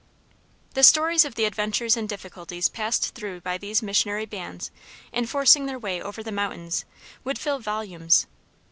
The 0.73 0.81
story 0.81 1.17
of 1.23 1.35
the 1.35 1.45
adventures 1.45 1.95
and 1.95 2.09
difficulties 2.09 2.69
passed 2.69 3.13
through 3.13 3.41
by 3.41 3.59
these 3.59 3.83
missionary 3.83 4.25
bands 4.25 4.71
in 5.13 5.27
forcing 5.27 5.67
their 5.67 5.77
way 5.77 6.01
over 6.01 6.23
the 6.23 6.31
mountains, 6.31 6.85
would 7.23 7.37
fill 7.37 7.59
volumes. 7.59 8.25